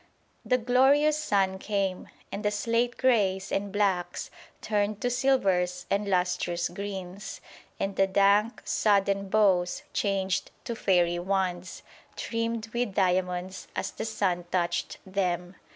The 0.43 0.57
glorious 0.57 1.15
sun 1.15 1.59
came, 1.59 2.09
and 2.31 2.43
the 2.43 2.49
slate 2.49 2.97
greys 2.97 3.51
and 3.51 3.71
blacks 3.71 4.31
turned 4.59 4.99
to 5.01 5.11
silvers 5.11 5.85
and 5.91 6.07
lustrous 6.09 6.69
greens, 6.69 7.39
and 7.79 7.95
the 7.95 8.07
dank 8.07 8.63
sodden 8.65 9.29
boughs 9.29 9.83
changed 9.93 10.49
to 10.63 10.75
fairy 10.75 11.19
wands, 11.19 11.83
trimmed 12.15 12.69
with 12.73 12.95
diamonds 12.95 13.67
as 13.75 13.91
the 13.91 14.05
sun 14.05 14.45
touched 14.51 14.97
them. 15.05 15.53